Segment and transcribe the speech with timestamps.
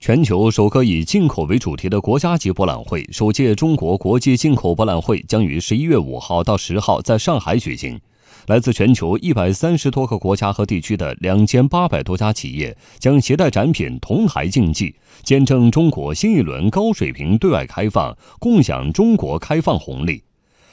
[0.00, 8.00] 全球首个以进口为主题的国家级博览会——首届中国国际进口博览会，将于十一月五号到十号在上海举行。
[8.46, 20.22] 来自全球一百三十多个国家和地区的两千八百多家企业将携带展品同台竞技，见证中国新一轮高水平对外开放，共享中国开放红利。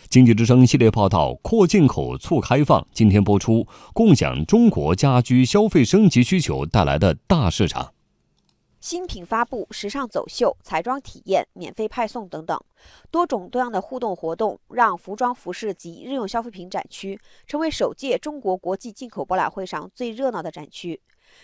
[0.07, 2.85] 经济之声系列报道：扩进口、促开放。
[2.93, 7.94] 今天播出，共享中国家居消费升级需求带来的大市场。
[8.85, 12.55] 新品发布、时尚走秀、彩妆体验、免费派送等等，
[13.09, 21.01] 多种多样的互动活动，让服装、服饰及日用消费品展区成为首届中国国际进口博览会上最热闹的展区。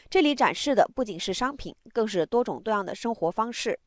[0.07, 3.80] 这里展示的不仅是商品，更是多种多样的生活方式。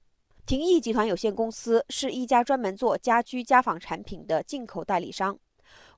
[0.44, 5.38] 廷益集团有限公司是一家专门做家居家纺产品的进口代理商。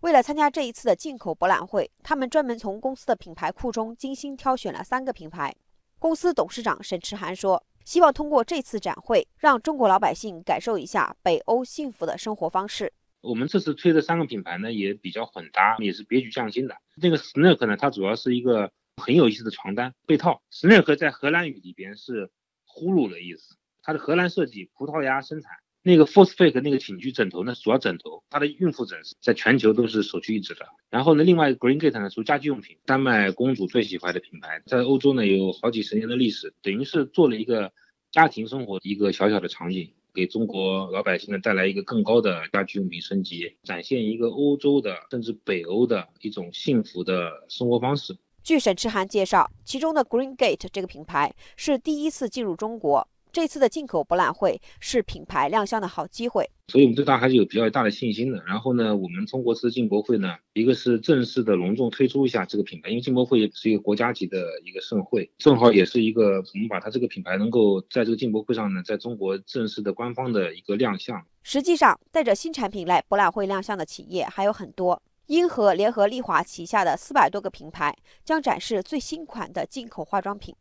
[0.00, 5.56] 为了参加这一次的进口博览会，他们专门从公司的品牌库中精心挑选了三个品牌。
[5.98, 12.92] 公司董事长沈驰涵说：“希望通过这次展会，让中国老百姓感受一下北欧幸福的生活方式。
[13.22, 16.76] 我们这次推的三个品牌呢，也比较混搭，也是别具匠心的。
[17.00, 18.70] 这个 Snark 呢，它主要是一个
[19.02, 20.42] 很有意思的床单被套。
[20.52, 22.30] Snark 在荷兰语里边是
[22.66, 25.50] 呼噜的意思，它是荷兰设计，葡萄牙生产。”
[25.86, 30.66] 那个 Force Fake 那个寝具枕头呢，主要枕头，它的孕妇枕在全球都是首屈一指的。
[30.90, 37.72] 然后呢，另外 Green Gate 呢属于家居用品，丹麦公主最喜欢的品牌，在欧洲呢有好几十年的历史，等于是做了一个
[38.10, 48.16] 家庭生活的一个小小的场景，给中国老百姓呢带来一个更高的家居用品升级，展现一个欧洲的甚至北欧的一种幸福的生活方式。
[48.42, 53.06] 据沈志涵介绍，其中的 Green Gate 这个品牌是第一次进入中国。
[53.36, 58.42] 这次的进口博览会是品牌亮相的好机会，所以我们对它还是有比较大的信心的。
[58.46, 71.22] 然后呢，我们中国这次进博会呢，一个是正式的隆重推出一下这个品牌，因为进博会也是一个国家级的一个盛会，正好也是一个我们把它这个品牌能够在这个进博会上呢，在中国正式的官方的一个亮相。
[71.42, 80.56] 实际上，带着新产品来博览会亮相的企业还有很多，英和联合利华旗下的四百多个品牌将展示最新款的进口化妆品。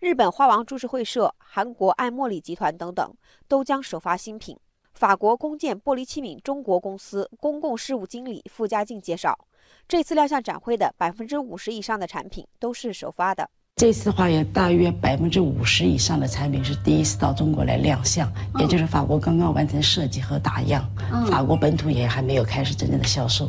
[0.00, 3.14] 日本花王株式会社、韩国爱茉莉集团等等
[3.46, 4.56] 都将首发新品。
[4.94, 9.38] 法国弓箭玻璃器皿中国公司公共事务经理傅家静介绍，
[9.86, 13.48] 这次亮相展会的百分之五十以上的产品都是首发的。
[13.76, 18.28] 这次的话，有大约百分之五十以上的产品是第一次到中国来亮相，
[18.58, 20.84] 也就是法国刚刚完成设计和打样，
[21.30, 23.48] 法国本土也还没有开始真正的销售。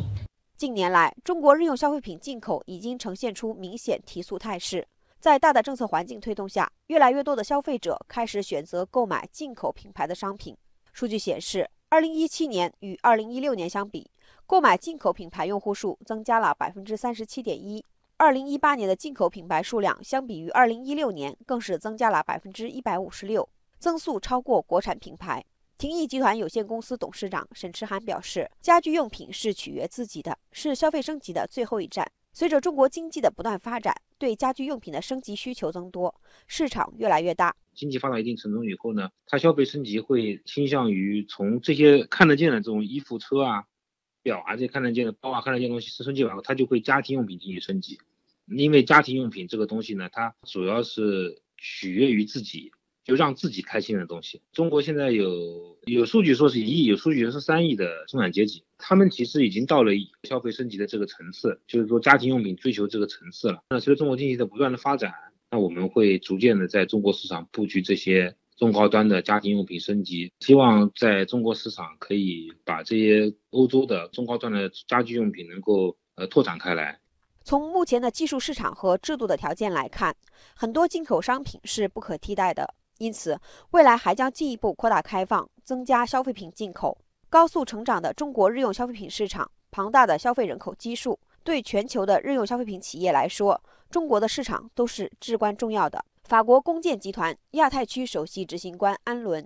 [0.56, 4.86] 近年来，中国日用消费品进口已经呈现出明显提速态势。
[5.20, 10.56] 在大的政策环境推动下，越来越多的消费者开始选择购买进口品牌的商品。
[10.94, 14.10] 数据显示，2017年与2016年相比，
[14.46, 17.82] 购买进口品牌用户数增加了37.1%。
[18.16, 23.46] 2018年的进口品牌数量相比于2016年更是增加了156%，
[23.78, 25.44] 增速超过国产品牌。
[25.76, 32.10] 廷益集团有限公司董事长沈驰涵表示：“家居用品是取悦自己的，是消费升级的最后一站。
[32.32, 36.14] 随着中国经济的不断发展。”对家居用品的升级需求增多，
[36.46, 37.56] 市场越来越大。
[37.72, 43.64] 经济发展一定程度以后呢，它消费升级会倾向于从这些看得见的这种衣服、车啊、
[44.22, 47.98] 表啊这些看得见的包啊看得见东西升级完后，它就会家庭用品进行升级。
[48.46, 52.70] 因为家庭用品这个东西呢，它主要是取悦于自己。
[53.10, 54.40] 就让自己开心的东西。
[54.52, 59.90] 中国现在有有数据说是一亿，有数据说是三亿的中产阶级，他们其实已经到了
[60.28, 63.64] 消费升级的这个层次，就是说家庭用品追求这个层次了。
[63.70, 65.12] 那随着中国经济的不断的发展，
[65.50, 77.00] 那我们会逐渐的在中国市场布局这些中高端的家庭用品升级，希望在中国市场可以把这些欧洲的中高端的家居用品能够呃拓展开来。
[77.42, 80.14] 从目前的技术市场和制度的条件来看，
[80.54, 82.74] 很多进口商品是不可替代的。
[83.00, 83.40] 因此，
[83.70, 86.98] 未来还将进一步扩大开放，增加消费品进口。
[87.30, 93.58] 高速成长的中国日用消费品市场，庞大的消费人口基数，对全球的日用消费品企业来说，
[93.90, 96.04] 中国的市场都是至关重要的。
[96.24, 99.44] 法国工建集团亚太区首席执行官安伦：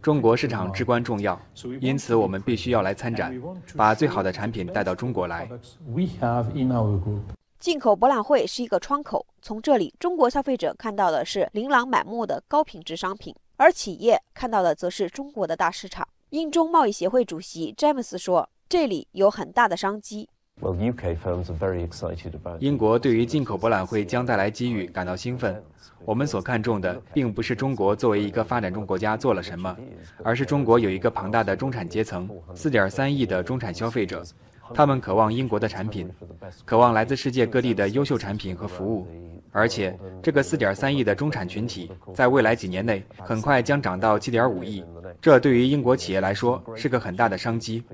[0.00, 1.38] 中国市场至关重要，
[1.80, 3.38] 因此我们必须要来参展，
[3.76, 5.46] 把最好的产品带到中国来。
[7.62, 16.08] 进口博览会是一个窗口，从这里，中国消费者看到的是琳琅满目的高品质商品，而企业看到的则是中国的大市场。
[16.30, 20.28] 英中贸易协会主席詹姆斯说：“这里有很大的商机。”
[22.58, 25.62] 英国对于进口博览会将带来机遇感到兴奋。
[26.04, 29.76] 我们所看重的，并不是中国作为一个发展中国家做了什么，
[30.24, 34.20] 而是中国有一个庞大的中产阶层，四点三亿的中产消费者。
[34.74, 36.10] 他们渴望英国的产品，
[36.64, 39.06] 渴望来自世界各地的优秀产品和服务。
[39.54, 44.82] 而且这个4.3亿的中产群体，在未来几年内很快将涨到7.5亿，
[45.20, 47.84] 这对于英国企业来说是个很大的商机。